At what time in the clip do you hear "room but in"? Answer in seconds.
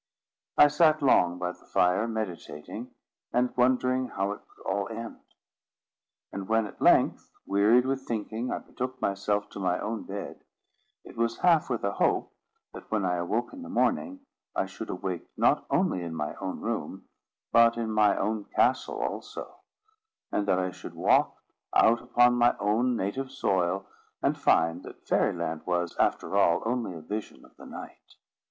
16.61-17.91